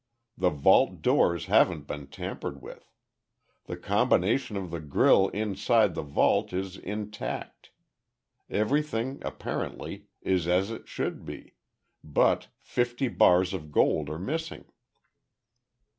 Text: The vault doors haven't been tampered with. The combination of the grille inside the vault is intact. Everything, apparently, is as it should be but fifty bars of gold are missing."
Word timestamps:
The 0.35 0.49
vault 0.49 1.03
doors 1.03 1.45
haven't 1.45 1.85
been 1.85 2.07
tampered 2.07 2.59
with. 2.59 2.89
The 3.65 3.77
combination 3.77 4.57
of 4.57 4.71
the 4.71 4.79
grille 4.79 5.27
inside 5.27 5.93
the 5.93 6.01
vault 6.01 6.51
is 6.53 6.75
intact. 6.77 7.69
Everything, 8.49 9.19
apparently, 9.23 10.07
is 10.23 10.47
as 10.47 10.71
it 10.71 10.87
should 10.87 11.23
be 11.23 11.53
but 12.03 12.47
fifty 12.57 13.09
bars 13.09 13.53
of 13.53 13.71
gold 13.71 14.09
are 14.09 14.17
missing." 14.17 14.65